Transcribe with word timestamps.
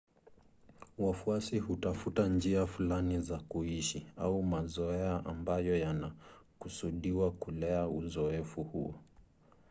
wafuasi 0.99 1.59
hutafuta 1.59 2.27
njia 2.27 2.65
fulani 2.67 3.21
za 3.21 3.39
kuishi 3.39 4.05
au 4.17 4.43
mazoea 4.43 5.25
ambayo 5.25 5.77
yanakusudiwa 5.77 7.31
kulea 7.31 7.87
uzoefu 7.87 8.63
huo 8.63 8.95